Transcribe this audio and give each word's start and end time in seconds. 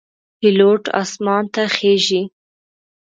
پیلوټ 0.39 0.83
آسمان 1.01 1.43
ته 1.53 1.61
خیژي. 1.75 2.21